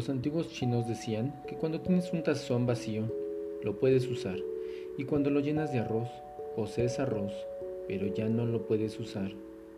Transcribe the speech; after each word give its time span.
Los 0.00 0.08
antiguos 0.08 0.48
chinos 0.48 0.88
decían 0.88 1.34
que 1.46 1.56
cuando 1.56 1.82
tienes 1.82 2.10
un 2.14 2.22
tazón 2.22 2.64
vacío, 2.64 3.02
lo 3.62 3.78
puedes 3.78 4.08
usar, 4.08 4.38
y 4.96 5.04
cuando 5.04 5.28
lo 5.28 5.40
llenas 5.40 5.74
de 5.74 5.80
arroz, 5.80 6.08
posees 6.56 6.98
arroz, 6.98 7.34
pero 7.86 8.06
ya 8.06 8.26
no 8.26 8.46
lo 8.46 8.66
puedes 8.66 8.98
usar 8.98 9.30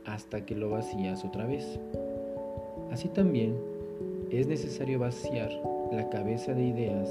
hasta 0.04 0.46
que 0.46 0.54
lo 0.54 0.70
vacías 0.70 1.24
otra 1.24 1.44
vez. 1.44 1.80
Así 2.92 3.08
también 3.08 3.56
es 4.30 4.46
necesario 4.46 5.00
vaciar 5.00 5.50
la 5.90 6.08
cabeza 6.08 6.54
de 6.54 6.66
ideas 6.68 7.08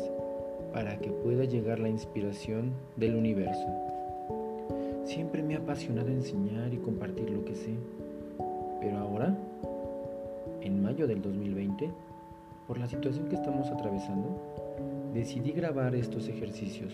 para 0.72 0.98
que 0.98 1.12
pueda 1.12 1.44
llegar 1.44 1.80
la 1.80 1.90
inspiración 1.90 2.72
del 2.96 3.16
universo. 3.16 3.68
Siempre 5.04 5.44
me 5.44 5.56
ha 5.56 5.58
apasionado 5.58 6.08
enseñar 6.08 6.74
y 6.74 6.78
compartir 6.78 7.30
lo 7.30 7.44
que 7.44 7.56
sé, 7.56 7.74
pero 8.80 9.00
ahora, 9.00 9.38
en 10.62 10.82
mayo 10.82 11.08
del 11.08 11.22
2020, 11.22 11.92
por 12.72 12.80
la 12.80 12.88
situación 12.88 13.28
que 13.28 13.36
estamos 13.36 13.70
atravesando, 13.70 14.30
decidí 15.14 15.52
grabar 15.52 15.94
estos 15.94 16.30
ejercicios 16.30 16.94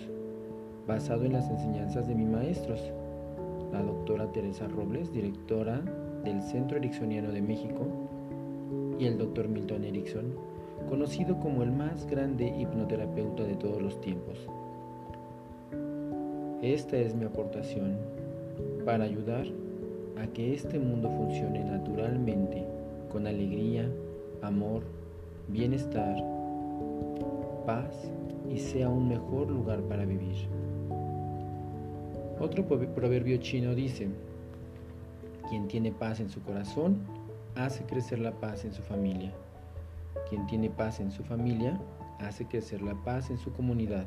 basado 0.88 1.23
en 1.23 1.34
las 1.34 1.48
enseñanzas 1.52 2.08
de 2.08 2.16
mis 2.16 2.27
maestros, 2.27 2.81
la 3.72 3.84
doctora 3.84 4.32
Teresa 4.32 4.68
Robles, 4.68 5.13
directora 5.13 5.80
del 6.23 6.41
Centro 6.41 6.77
Ericksoniano 6.77 7.32
de 7.32 7.44
México, 7.44 7.85
y 8.98 9.05
el 9.05 9.20
doctor 9.20 9.49
Milton 9.49 9.84
Erickson, 9.84 10.34
conocido 10.90 11.40
como 11.40 11.62
el 11.62 11.71
más 11.71 12.07
grande 12.07 12.48
hipnoterapeuta 12.57 13.44
de 13.44 13.55
todos 13.57 13.80
los 13.80 14.02
tiempos. 14.02 14.49
Esta 16.63 16.98
es 16.98 17.13
mi 17.13 17.26
aportación 17.26 17.98
para 18.84 19.04
ayudar 19.04 19.46
a 20.20 20.26
que 20.26 20.55
este 20.55 20.80
mundo 20.80 21.12
funcione 21.12 21.63
naturalmente, 21.63 22.65
con 23.12 23.27
alegría, 23.27 23.87
amor, 24.41 24.96
bienestar, 25.48 26.15
paz 27.65 28.12
y 28.49 28.57
sea 28.57 28.90
un 28.90 29.07
mejor 29.07 29.49
lugar 29.49 29.81
para 29.81 30.05
vivir. 30.05 30.48
Otro 32.40 32.65
proverbio 32.65 33.37
chino 33.37 33.73
dice, 33.73 34.09
quien 35.49 35.68
tiene 35.68 35.91
paz 35.91 36.20
en 36.20 36.29
su 36.29 36.41
corazón, 36.41 36.99
hace 37.55 37.84
crecer 37.85 38.20
la 38.20 38.31
paz 38.31 38.65
en 38.65 38.73
su 38.73 38.81
familia. 38.81 39.34
Quien 40.29 40.45
tiene 40.48 40.70
paz 40.70 40.99
en 40.99 41.12
su 41.12 41.23
familia, 41.23 41.79
hace 42.20 42.45
crecer 42.45 42.81
la 42.81 42.93
paz 43.03 43.29
en 43.29 43.37
su 43.37 43.51
comunidad. 43.53 44.05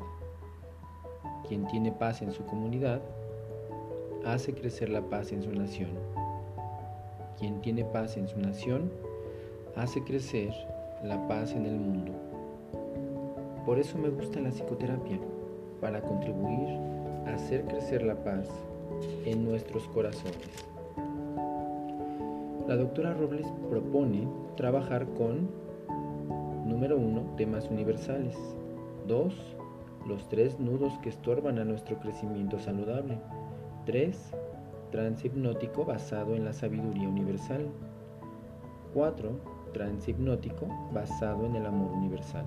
Quien 1.47 1.67
tiene 1.67 1.91
paz 1.91 2.21
en 2.21 2.31
su 2.31 2.45
comunidad, 2.45 3.01
hace 4.25 4.53
crecer 4.53 4.89
la 4.89 5.01
paz 5.01 5.31
en 5.31 5.41
su 5.41 5.51
nación. 5.51 5.89
Quien 7.39 7.59
tiene 7.61 7.83
paz 7.83 8.17
en 8.17 8.27
su 8.27 8.39
nación, 8.39 8.91
hace 9.75 10.03
crecer 10.03 10.53
la 11.03 11.27
paz 11.27 11.53
en 11.53 11.65
el 11.65 11.77
mundo. 11.77 12.11
Por 13.65 13.79
eso 13.79 13.97
me 13.97 14.09
gusta 14.09 14.39
la 14.39 14.49
psicoterapia, 14.49 15.19
para 15.79 16.01
contribuir 16.01 16.77
a 17.25 17.33
hacer 17.33 17.65
crecer 17.65 18.03
la 18.03 18.15
paz 18.15 18.47
en 19.25 19.43
nuestros 19.43 19.87
corazones. 19.87 20.65
La 22.67 22.75
doctora 22.77 23.13
Robles 23.13 23.47
propone 23.69 24.27
trabajar 24.55 25.05
con, 25.17 25.49
número 26.65 26.97
uno 26.97 27.23
temas 27.35 27.69
universales, 27.69 28.37
2, 29.07 29.33
los 30.07 30.29
tres 30.29 30.59
nudos 30.59 30.93
que 31.01 31.09
estorban 31.09 31.59
a 31.59 31.65
nuestro 31.65 31.97
crecimiento 31.99 32.59
saludable, 32.59 33.17
tres 33.85 34.31
trance 34.91 35.27
hipnótico 35.27 35.85
basado 35.85 36.35
en 36.35 36.45
la 36.45 36.53
sabiduría 36.53 37.07
universal, 37.07 37.67
4, 38.93 39.31
transhipnótico 39.71 40.67
basado 40.93 41.45
en 41.45 41.55
el 41.55 41.65
amor 41.65 41.91
universal. 41.91 42.45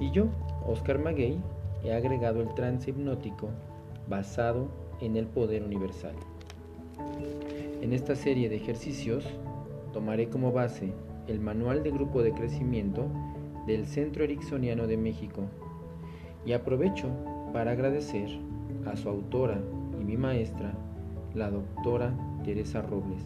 Y 0.00 0.10
yo, 0.10 0.26
Oscar 0.66 0.98
Maguey, 0.98 1.40
he 1.84 1.92
agregado 1.92 2.40
el 2.40 2.52
transhipnótico 2.54 3.48
basado 4.08 4.68
en 5.00 5.16
el 5.16 5.26
poder 5.26 5.62
universal. 5.62 6.14
En 7.80 7.92
esta 7.92 8.14
serie 8.14 8.48
de 8.48 8.56
ejercicios 8.56 9.26
tomaré 9.92 10.28
como 10.28 10.52
base 10.52 10.92
el 11.28 11.40
manual 11.40 11.82
de 11.82 11.90
grupo 11.90 12.22
de 12.22 12.32
crecimiento 12.32 13.06
del 13.66 13.86
Centro 13.86 14.24
Ericksoniano 14.24 14.86
de 14.86 14.96
México 14.96 15.42
y 16.44 16.52
aprovecho 16.52 17.08
para 17.52 17.72
agradecer 17.72 18.28
a 18.86 18.96
su 18.96 19.08
autora 19.08 19.60
y 20.00 20.04
mi 20.04 20.16
maestra, 20.16 20.74
la 21.34 21.50
doctora 21.50 22.14
Teresa 22.44 22.82
Robles 22.82 23.22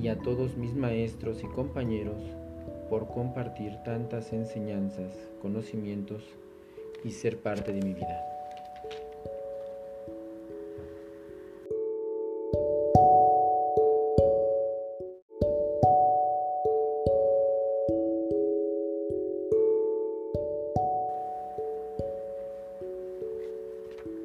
y 0.00 0.08
a 0.08 0.18
todos 0.18 0.56
mis 0.56 0.74
maestros 0.74 1.42
y 1.42 1.46
compañeros 1.46 2.22
por 2.88 3.08
compartir 3.08 3.76
tantas 3.84 4.32
enseñanzas, 4.32 5.12
conocimientos 5.42 6.24
y 7.04 7.10
ser 7.10 7.38
parte 7.38 7.72
de 7.72 7.82
mi 7.82 7.94
vida. 7.94 8.26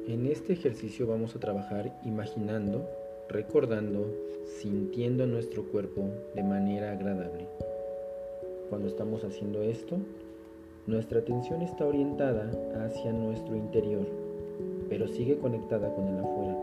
En 0.08 0.26
este 0.26 0.54
ejercicio 0.54 1.06
vamos 1.06 1.36
a 1.36 1.40
trabajar 1.40 1.92
imaginando, 2.04 2.88
recordando, 3.28 4.06
sintiendo 4.60 5.26
nuestro 5.26 5.64
cuerpo 5.64 6.08
de 6.34 6.42
manera 6.42 6.92
agradable. 6.92 7.46
Cuando 8.70 8.88
estamos 8.88 9.24
haciendo 9.24 9.62
esto, 9.62 9.96
nuestra 10.86 11.20
atención 11.20 11.62
está 11.62 11.84
orientada 11.84 12.50
hacia 12.84 13.12
nuestro 13.12 13.56
interior, 13.56 14.06
pero 14.88 15.08
sigue 15.08 15.38
conectada 15.38 15.92
con 15.94 16.06
el 16.06 16.18
afuera. 16.18 16.56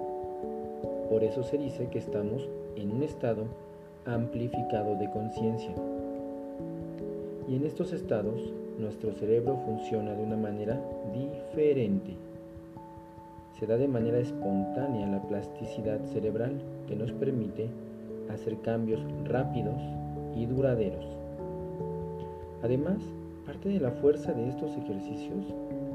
Por 1.09 1.24
eso 1.24 1.44
se 1.44 1.57
dice 1.57 1.90
que 1.90 2.00
estamos 2.00 2.47
en 2.75 2.91
un 2.91 3.03
estado 3.03 3.44
amplificado 4.06 4.95
de 4.95 5.12
conciencia. 5.12 5.74
Y 7.47 7.56
en 7.56 7.66
estos 7.66 7.91
estados, 7.91 8.53
nuestro 8.80 9.12
cerebro 9.12 9.59
funciona 9.66 10.13
de 10.13 10.24
una 10.24 10.38
manera 10.38 10.81
diferente 11.13 12.16
se 13.63 13.68
da 13.68 13.78
de 13.78 13.88
manera 13.88 14.19
espontánea 14.19 15.07
la 15.07 15.22
plasticidad 15.22 16.03
cerebral 16.12 16.51
que 16.85 16.97
nos 16.97 17.13
permite 17.13 17.69
hacer 18.29 18.59
cambios 18.59 19.00
rápidos 19.24 19.81
y 20.35 20.46
duraderos. 20.46 21.06
Además, 22.62 22.97
parte 23.46 23.69
de 23.69 23.79
la 23.79 23.91
fuerza 23.91 24.34
de 24.34 24.50
estos 24.50 24.75
ejercicios 24.75 25.46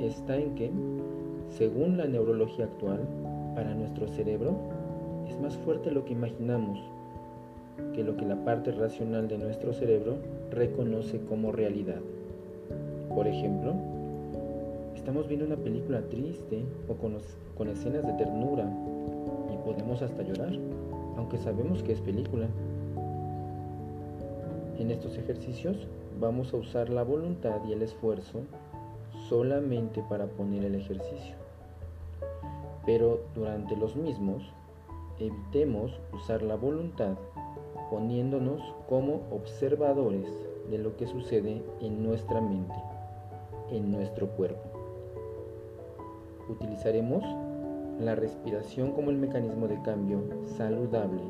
está 0.01 0.39
en 0.39 0.55
que, 0.55 0.71
según 1.51 1.99
la 1.99 2.07
neurología 2.07 2.65
actual, 2.65 3.01
para 3.55 3.75
nuestro 3.75 4.09
cerebro 4.09 4.57
es 5.29 5.39
más 5.39 5.55
fuerte 5.59 5.91
lo 5.91 6.07
que 6.07 6.15
imaginamos 6.15 6.79
que 7.95 8.03
lo 8.03 8.17
que 8.17 8.25
la 8.25 8.47
parte 8.47 8.73
racional 8.73 9.29
de 9.29 9.37
nuestro 9.37 9.75
cerebro 9.75 10.17
reconoce 10.51 11.21
como 11.29 11.53
realidad. 11.53 12.01
Por 13.15 13.29
ejemplo, 13.29 13.75
estamos 15.09 15.27
viendo 15.27 15.47
una 15.47 15.57
película 15.57 16.03
triste 16.11 16.67
o 16.87 16.93
con, 16.93 17.69
escenas 17.71 18.07
de 18.07 18.13
ternura 18.13 18.71
y 19.51 19.57
podemos 19.65 20.03
hasta 20.03 20.23
llorar, 20.23 20.53
aunque 21.17 21.39
sabemos 21.39 21.83
que 21.83 21.93
es 21.93 22.01
película. 22.03 22.47
En 24.79 24.91
estos 24.91 25.17
ejercicios 25.17 25.89
vamos 26.21 26.53
a 26.53 26.59
usar 26.59 26.91
la 26.91 27.05
voluntad 27.05 27.59
y 27.67 27.73
el 27.73 27.81
esfuerzo 27.81 28.41
solamente 29.31 30.05
para 30.11 30.27
poner 30.27 30.63
el 30.67 30.75
ejercicio. 30.75 31.37
Pero 32.85 33.23
durante 33.35 33.77
los 33.77 33.97
mismos, 33.97 34.43
evitemos 35.19 35.99
usar 36.13 36.43
la 36.43 36.57
voluntad 36.57 37.17
poniéndonos 37.91 38.61
como 38.91 39.23
observadores 39.31 40.29
de 40.71 40.77
lo 40.77 40.99
que 40.99 41.07
sucede 41.07 41.63
en 41.81 42.03
nuestra 42.03 42.43
mente, 42.43 42.75
en 43.71 43.91
nuestro 43.91 44.29
cuerpo. 44.29 44.78
Utilizaremos 46.49 47.25
la 48.01 48.15
respiración 48.15 48.93
como 48.93 49.11
el 49.11 49.17
mecanismo 49.17 49.69
de 49.69 49.81
cambio 49.83 50.23
saludable 50.57 51.23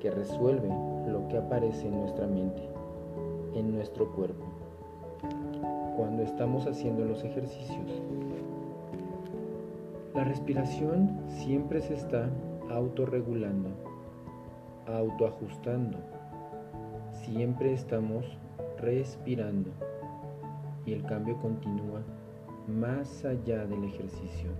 que 0.00 0.10
resuelve 0.10 0.68
lo 1.08 1.26
que 1.28 1.38
aparece 1.38 1.88
en 1.88 2.00
nuestra 2.00 2.26
mente, 2.26 2.62
en 3.54 3.74
nuestro 3.74 4.12
cuerpo, 4.12 4.44
cuando 5.96 6.22
estamos 6.22 6.66
haciendo 6.66 7.04
los 7.04 7.24
ejercicios. 7.24 8.02
La 10.14 10.24
respiración 10.24 11.18
siempre 11.28 11.80
se 11.80 11.94
está 11.94 12.28
autorregulando, 12.70 13.70
autoajustando. 14.86 15.98
Siempre 17.24 17.72
estamos 17.72 18.26
respirando 18.78 19.70
y 20.84 20.92
el 20.92 21.04
cambio 21.04 21.36
continúa 21.38 22.02
más 22.68 23.24
allá 23.24 23.66
del 23.66 23.84
ejercicio, 23.84 24.50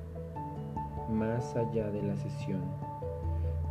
más 1.10 1.54
allá 1.56 1.90
de 1.90 2.02
la 2.02 2.16
sesión, 2.16 2.62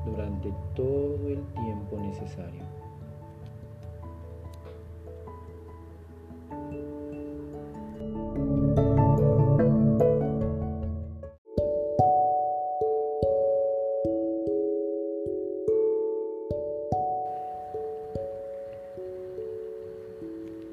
durante 0.06 0.54
todo 0.76 1.28
el 1.28 1.44
tiempo 1.54 1.98
necesario. 2.00 2.64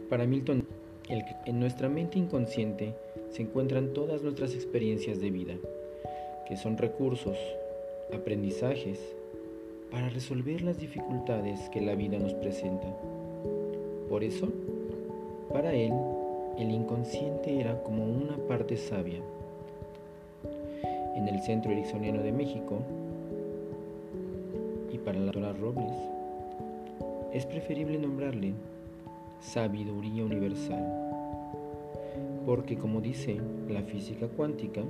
Para 0.08 0.26
Milton, 0.26 0.66
el, 1.10 1.22
en 1.44 1.60
nuestra 1.60 1.88
mente 1.88 2.18
inconsciente, 2.18 2.94
se 3.30 3.42
encuentran 3.42 3.92
todas 3.92 4.22
nuestras 4.22 4.54
experiencias 4.54 5.20
de 5.20 5.30
vida, 5.30 5.54
que 6.46 6.56
son 6.56 6.76
recursos, 6.76 7.36
aprendizajes, 8.12 8.98
para 9.90 10.08
resolver 10.08 10.62
las 10.62 10.78
dificultades 10.78 11.68
que 11.70 11.80
la 11.80 11.94
vida 11.94 12.18
nos 12.18 12.34
presenta. 12.34 12.86
Por 14.08 14.24
eso, 14.24 14.48
para 15.52 15.72
él, 15.72 15.92
el 16.58 16.70
inconsciente 16.70 17.60
era 17.60 17.82
como 17.82 18.04
una 18.04 18.36
parte 18.48 18.76
sabia. 18.76 19.20
En 21.16 21.28
el 21.28 21.40
Centro 21.42 21.72
Ericksoniano 21.72 22.22
de 22.22 22.32
México, 22.32 22.78
y 24.92 24.98
para 24.98 25.18
la 25.18 25.26
doctora 25.26 25.52
Robles, 25.52 25.92
es 27.32 27.44
preferible 27.46 27.98
nombrarle 27.98 28.52
sabiduría 29.40 30.24
universal, 30.24 31.07
porque 32.48 32.78
como 32.78 33.02
dice 33.02 33.36
la 33.68 33.82
física 33.82 34.26
cuántica, 34.26 34.80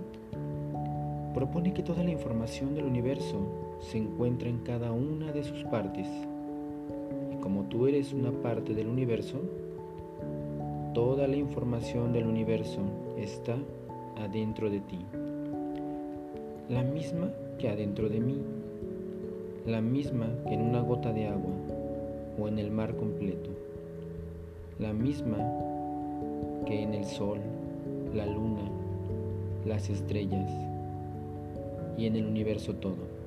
propone 1.34 1.75
que 1.75 1.82
toda 1.82 2.05
la 2.05 2.12
información 2.12 2.72
del 2.76 2.84
universo 2.84 3.37
se 3.81 3.99
encuentra 3.99 4.49
en 4.49 4.58
cada 4.58 4.93
una 4.93 5.32
de 5.32 5.43
sus 5.43 5.64
partes. 5.64 6.06
Y 7.32 7.37
como 7.43 7.64
tú 7.64 7.88
eres 7.88 8.12
una 8.12 8.31
parte 8.31 8.75
del 8.75 8.87
universo, 8.87 9.40
toda 10.94 11.26
la 11.26 11.34
información 11.34 12.12
del 12.12 12.28
universo 12.28 12.78
está 13.16 13.56
adentro 14.19 14.70
de 14.70 14.78
ti. 14.78 15.00
La 16.69 16.84
misma 16.84 17.32
que 17.58 17.70
adentro 17.70 18.08
de 18.08 18.20
mí. 18.20 18.40
La 19.66 19.81
misma 19.81 20.28
que 20.46 20.55
en 20.55 20.60
una 20.60 20.81
gota 20.81 21.12
de 21.12 21.26
agua 21.26 21.56
o 22.40 22.46
en 22.46 22.60
el 22.60 22.70
mar 22.70 22.94
completo. 22.94 23.50
La 24.78 24.93
misma 24.93 25.68
que 26.69 26.82
en 26.82 26.94
el 26.94 27.06
sol, 27.06 27.41
la 28.15 28.26
luna, 28.26 28.70
las 29.65 29.91
estrellas 29.91 30.50
y 31.97 32.06
en 32.06 32.15
el 32.15 32.26
universo 32.26 32.75
todo 32.75 33.19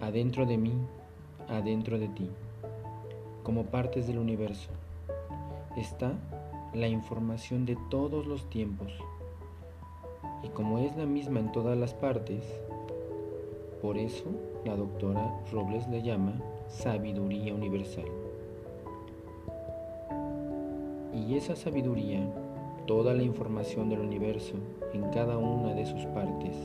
adentro 0.00 0.46
de 0.46 0.56
mí, 0.56 0.72
adentro 1.48 1.98
de 1.98 2.08
ti, 2.08 2.28
como 3.42 3.64
partes 3.64 4.06
del 4.06 4.18
universo, 4.18 4.70
está 5.76 6.12
la 6.72 6.88
información 6.88 7.66
de 7.66 7.76
todos 7.90 8.26
los 8.26 8.48
tiempos. 8.48 8.92
Y 10.42 10.48
como 10.48 10.78
es 10.78 10.96
la 10.96 11.04
misma 11.04 11.40
en 11.40 11.52
todas 11.52 11.76
las 11.76 11.92
partes, 11.92 12.42
por 13.82 13.98
eso 13.98 14.24
la 14.64 14.74
doctora 14.74 15.34
Robles 15.52 15.86
le 15.88 16.02
llama 16.02 16.32
sabiduría 16.68 17.54
universal. 17.54 18.29
Y 21.12 21.36
esa 21.36 21.56
sabiduría, 21.56 22.20
toda 22.86 23.14
la 23.14 23.22
información 23.22 23.88
del 23.88 24.00
universo 24.00 24.54
en 24.92 25.10
cada 25.10 25.38
una 25.38 25.74
de 25.74 25.86
sus 25.86 26.06
partes, 26.06 26.56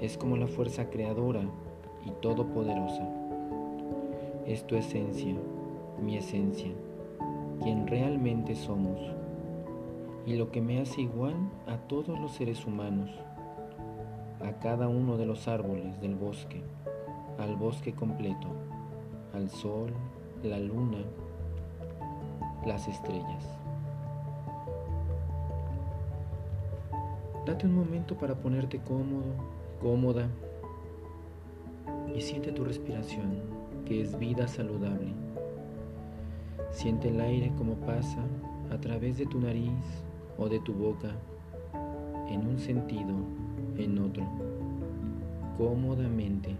es 0.00 0.16
como 0.16 0.36
la 0.36 0.46
fuerza 0.46 0.90
creadora 0.90 1.42
y 2.04 2.10
todopoderosa. 2.20 3.08
Es 4.46 4.66
tu 4.66 4.76
esencia, 4.76 5.34
mi 6.00 6.16
esencia, 6.16 6.72
quien 7.62 7.86
realmente 7.86 8.54
somos, 8.54 9.00
y 10.26 10.34
lo 10.34 10.50
que 10.50 10.60
me 10.60 10.80
hace 10.80 11.02
igual 11.02 11.34
a 11.66 11.76
todos 11.88 12.18
los 12.18 12.32
seres 12.32 12.66
humanos, 12.66 13.10
a 14.40 14.58
cada 14.58 14.88
uno 14.88 15.16
de 15.16 15.26
los 15.26 15.48
árboles 15.48 16.00
del 16.00 16.14
bosque, 16.14 16.62
al 17.38 17.56
bosque 17.56 17.92
completo, 17.92 18.48
al 19.32 19.48
sol, 19.50 19.92
la 20.42 20.58
luna, 20.58 20.98
las 22.66 22.88
estrellas. 22.88 23.58
Date 27.46 27.66
un 27.66 27.74
momento 27.74 28.16
para 28.16 28.36
ponerte 28.36 28.78
cómodo, 28.78 29.34
cómoda 29.80 30.28
y 32.14 32.20
siente 32.20 32.52
tu 32.52 32.64
respiración, 32.64 33.40
que 33.84 34.02
es 34.02 34.16
vida 34.18 34.46
saludable. 34.46 35.12
Siente 36.70 37.08
el 37.08 37.20
aire 37.20 37.52
como 37.58 37.74
pasa 37.74 38.20
a 38.70 38.78
través 38.78 39.18
de 39.18 39.26
tu 39.26 39.40
nariz 39.40 39.72
o 40.38 40.48
de 40.48 40.60
tu 40.60 40.72
boca, 40.72 41.10
en 42.28 42.46
un 42.46 42.58
sentido, 42.58 43.14
en 43.76 43.98
otro, 43.98 44.24
cómodamente, 45.58 46.54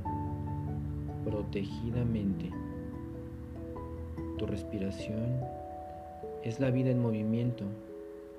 protegidamente. 1.25 2.51
Tu 4.37 4.47
respiración 4.47 5.62
es 6.45 6.59
la 6.59 6.71
vida 6.71 6.91
en 6.91 7.01
movimiento 7.01 7.65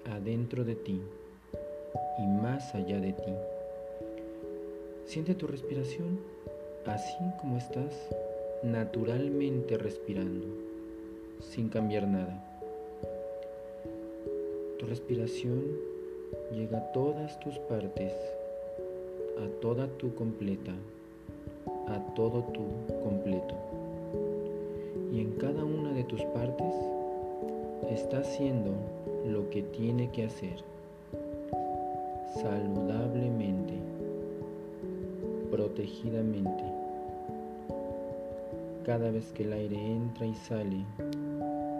adentro 0.06 0.66
de 0.66 0.76
ti 0.76 1.02
y 2.20 2.28
más 2.28 2.76
allá 2.76 3.00
de 3.00 3.14
ti. 3.14 3.34
Siente 5.06 5.36
tu 5.36 5.48
respiración 5.48 6.20
así 6.86 7.24
como 7.40 7.58
estás 7.58 7.94
naturalmente 8.62 9.78
respirando, 9.78 10.48
sin 11.40 11.70
cambiar 11.70 12.08
nada. 12.08 12.44
Tu 14.80 14.86
respiración 14.86 15.64
llega 16.54 16.80
a 16.80 16.92
todas 16.92 17.40
tus 17.40 17.58
partes, 17.60 18.12
a 19.38 19.62
toda 19.62 19.88
tu 19.88 20.14
completa, 20.14 20.74
a 21.88 22.00
todo 22.16 22.44
tu 22.54 22.66
completo. 23.02 23.56
Y 25.14 25.22
en 25.22 25.32
cada 25.34 25.64
una 25.64 25.94
de 25.94 26.04
tus 26.04 26.22
partes 26.26 26.74
está 27.90 28.20
haciendo 28.20 28.72
lo 29.28 29.50
que 29.50 29.64
tiene 29.64 30.10
que 30.12 30.26
hacer, 30.26 30.58
saludablemente, 32.36 33.74
protegidamente. 35.52 36.64
Cada 38.86 39.12
vez 39.12 39.32
que 39.34 39.44
el 39.44 39.54
aire 39.54 39.78
entra 39.78 40.26
y 40.26 40.36
sale, 40.36 40.84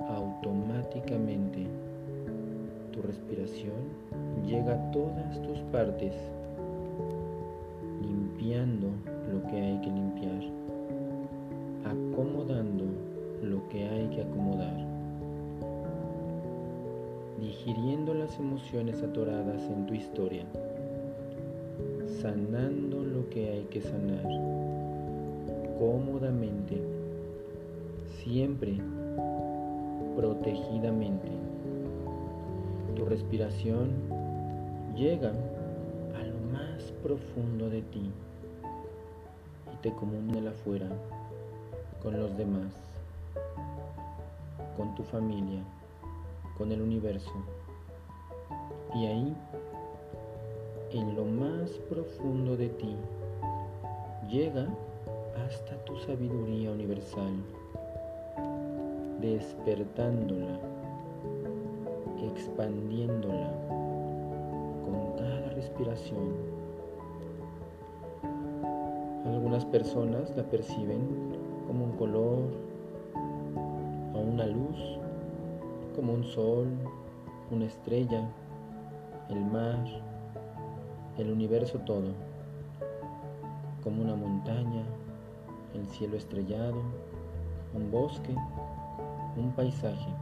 automáticamente 0.10 1.68
tu 2.92 3.02
respiración 3.02 3.74
llega 4.46 4.74
a 4.74 4.92
todas 4.92 5.42
tus 5.42 5.60
partes, 5.72 6.14
limpiando 8.02 8.88
lo 9.32 9.42
que 9.50 9.60
hay 9.60 9.82
que 9.82 9.90
limpiar, 9.90 10.44
acomodando 11.86 12.86
lo 13.42 13.68
que 13.70 13.84
hay 13.84 14.08
que 14.10 14.22
acomodar, 14.22 14.93
digiriendo 17.54 18.16
las 18.16 18.40
emociones 18.40 19.04
atoradas 19.04 19.62
en 19.70 19.86
tu 19.86 19.94
historia, 19.94 20.44
sanando 22.20 23.04
lo 23.04 23.30
que 23.30 23.52
hay 23.52 23.64
que 23.66 23.80
sanar 23.80 24.24
cómodamente, 25.78 26.82
siempre 28.24 28.80
protegidamente. 30.16 31.28
Tu 32.96 33.06
respiración 33.06 33.92
llega 34.96 35.30
a 35.30 36.24
lo 36.24 36.52
más 36.52 36.92
profundo 37.04 37.70
de 37.70 37.84
ti 37.84 38.10
y 39.72 39.78
te 39.84 39.94
comunica 39.94 40.50
afuera 40.50 40.90
con 42.02 42.20
los 42.20 42.36
demás, 42.36 42.74
con 44.76 44.96
tu 44.96 45.04
familia, 45.04 45.64
con 46.58 46.72
el 46.72 46.82
universo. 46.82 47.32
Y 48.96 49.06
ahí, 49.06 49.36
en 50.92 51.16
lo 51.16 51.26
más 51.26 51.72
profundo 51.90 52.56
de 52.56 52.70
ti, 52.70 52.96
llega 54.30 54.68
hasta 55.46 55.76
tu 55.86 55.98
sabiduría 55.98 56.72
universal, 56.72 57.34
despertándola, 59.20 60.60
expandiéndola 62.22 63.52
con 64.86 65.18
cada 65.18 65.50
respiración. 65.50 66.54
Algunas 69.26 69.66
personas 69.66 70.36
la 70.36 70.44
perciben 70.44 71.02
como 71.68 71.86
un 71.86 71.92
color 71.94 72.44
o 74.14 74.20
una 74.20 74.46
luz, 74.46 75.00
como 75.94 76.14
un 76.14 76.24
sol, 76.24 76.68
una 77.52 77.66
estrella, 77.66 78.28
el 79.30 79.46
mar, 79.46 79.86
el 81.18 81.32
universo 81.32 81.80
todo, 81.80 82.10
como 83.84 84.02
una 84.02 84.16
montaña, 84.16 84.84
el 85.74 85.86
cielo 85.88 86.18
estrellado, 86.18 86.82
un 87.76 87.92
bosque, 87.92 88.36
un 89.38 89.52
paisaje. 89.52 90.14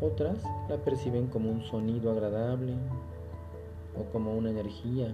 Otras 0.00 0.38
la 0.68 0.76
perciben 0.78 1.26
como 1.26 1.50
un 1.50 1.62
sonido 1.62 2.10
agradable 2.10 2.74
o 3.98 4.04
como 4.12 4.34
una 4.34 4.50
energía, 4.50 5.12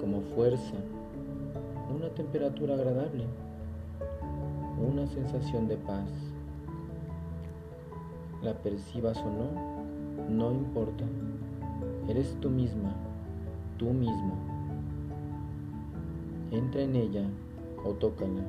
como 0.00 0.20
fuerza, 0.34 0.76
una 1.94 2.08
temperatura 2.10 2.74
agradable, 2.74 3.24
una 4.80 5.06
sensación 5.06 5.68
de 5.68 5.76
paz. 5.76 6.29
La 8.42 8.54
percibas 8.54 9.18
o 9.18 9.26
no, 9.26 10.28
no 10.28 10.52
importa. 10.52 11.04
Eres 12.08 12.34
tú 12.40 12.48
misma, 12.50 12.94
tú 13.78 13.86
mismo. 13.86 14.34
Entra 16.50 16.82
en 16.82 16.96
ella 16.96 17.24
o 17.84 17.90
tócala. 17.90 18.42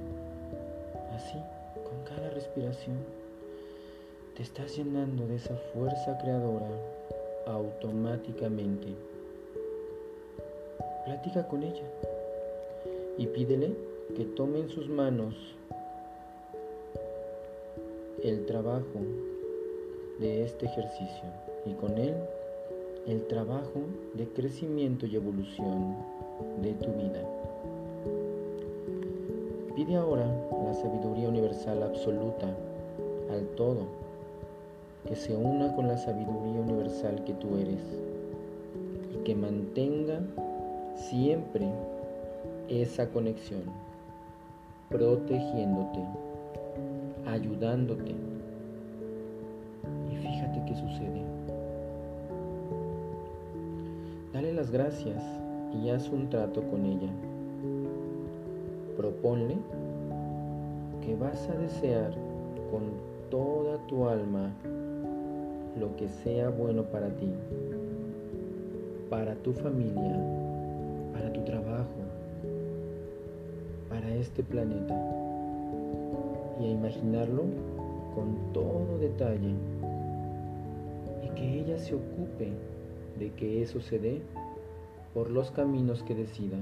Así, 1.15 1.37
con 1.83 2.03
cada 2.15 2.29
respiración, 2.29 2.97
te 4.35 4.43
estás 4.43 4.77
llenando 4.77 5.27
de 5.27 5.35
esa 5.35 5.55
fuerza 5.73 6.17
creadora 6.19 6.69
automáticamente. 7.45 8.95
Platica 11.05 11.47
con 11.47 11.63
ella 11.63 11.83
y 13.17 13.27
pídele 13.27 13.75
que 14.15 14.25
tome 14.25 14.59
en 14.59 14.69
sus 14.69 14.87
manos 14.87 15.35
el 18.23 18.45
trabajo 18.45 18.99
de 20.19 20.43
este 20.43 20.65
ejercicio 20.65 21.29
y 21.65 21.73
con 21.73 21.97
él 21.97 22.13
el 23.07 23.25
trabajo 23.27 23.81
de 24.13 24.27
crecimiento 24.27 25.05
y 25.05 25.15
evolución 25.15 25.95
de 26.61 26.73
tu 26.73 26.91
vida. 26.91 27.21
Pide 29.75 29.95
ahora 29.95 30.25
la 30.65 30.73
sabiduría 30.73 31.29
universal 31.29 31.81
absoluta 31.81 32.47
al 33.31 33.47
todo, 33.55 33.87
que 35.07 35.15
se 35.15 35.35
una 35.35 35.73
con 35.75 35.87
la 35.87 35.97
sabiduría 35.97 36.61
universal 36.61 37.23
que 37.23 37.33
tú 37.33 37.57
eres 37.57 37.81
y 39.13 39.23
que 39.23 39.33
mantenga 39.33 40.19
siempre 40.95 41.67
esa 42.67 43.09
conexión, 43.09 43.63
protegiéndote, 44.89 46.05
ayudándote. 47.25 48.30
Qué 50.65 50.75
sucede. 50.75 51.21
Dale 54.33 54.53
las 54.53 54.71
gracias 54.71 55.23
y 55.73 55.89
haz 55.89 56.09
un 56.09 56.29
trato 56.29 56.61
con 56.63 56.85
ella. 56.85 57.09
Proponle 58.95 59.57
que 61.01 61.15
vas 61.15 61.49
a 61.49 61.57
desear 61.57 62.11
con 62.71 62.83
toda 63.29 63.77
tu 63.87 64.07
alma 64.07 64.51
lo 65.79 65.95
que 65.95 66.07
sea 66.07 66.49
bueno 66.49 66.83
para 66.83 67.09
ti, 67.09 67.31
para 69.09 69.35
tu 69.35 69.53
familia, 69.53 70.17
para 71.13 71.31
tu 71.33 71.41
trabajo, 71.43 72.01
para 73.89 74.15
este 74.15 74.43
planeta 74.43 74.95
y 76.59 76.65
a 76.65 76.71
imaginarlo 76.71 77.43
con 78.15 78.53
todo 78.53 78.97
detalle 78.99 79.53
que 81.35 81.59
ella 81.59 81.77
se 81.77 81.95
ocupe 81.95 82.51
de 83.19 83.31
que 83.31 83.61
eso 83.61 83.81
se 83.81 83.99
dé 83.99 84.21
por 85.13 85.29
los 85.29 85.51
caminos 85.51 86.03
que 86.03 86.15
decida. 86.15 86.57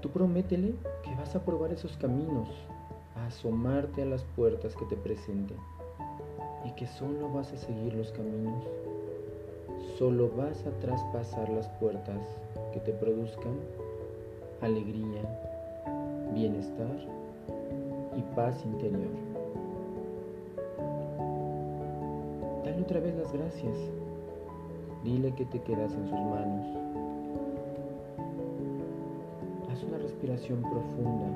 Tú 0.00 0.10
prométele 0.10 0.74
que 1.02 1.14
vas 1.16 1.34
a 1.34 1.44
probar 1.44 1.72
esos 1.72 1.96
caminos, 1.96 2.48
a 3.16 3.26
asomarte 3.26 4.02
a 4.02 4.06
las 4.06 4.24
puertas 4.36 4.74
que 4.76 4.84
te 4.86 4.96
presenten 4.96 5.56
y 6.64 6.72
que 6.72 6.86
solo 6.86 7.32
vas 7.32 7.52
a 7.52 7.56
seguir 7.56 7.94
los 7.94 8.12
caminos, 8.12 8.64
solo 9.98 10.30
vas 10.36 10.64
a 10.66 10.70
traspasar 10.80 11.48
las 11.50 11.68
puertas 11.80 12.20
que 12.72 12.80
te 12.80 12.92
produzcan 12.92 13.58
alegría, 14.60 15.22
bienestar 16.34 16.96
y 18.16 18.22
paz 18.34 18.64
interior. 18.64 19.27
Otra 22.88 23.00
vez 23.00 23.14
las 23.16 23.30
gracias. 23.30 23.76
Dile 25.04 25.34
que 25.34 25.44
te 25.44 25.60
quedas 25.60 25.92
en 25.92 26.08
sus 26.08 26.18
manos. 26.18 26.66
Haz 29.70 29.84
una 29.84 29.98
respiración 29.98 30.62
profunda 30.62 31.26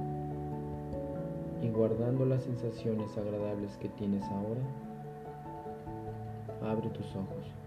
y 1.63 1.69
guardando 1.69 2.25
las 2.25 2.45
sensaciones 2.45 3.19
agradables 3.19 3.77
que 3.77 3.91
tienes 3.91 4.25
ahora, 4.25 4.63
abre 6.63 6.89
tus 6.89 7.15
ojos. 7.17 7.62